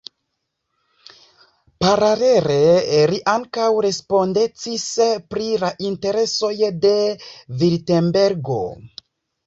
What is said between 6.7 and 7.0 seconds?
de